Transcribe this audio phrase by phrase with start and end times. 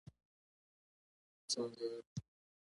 [1.51, 1.99] سنګه یی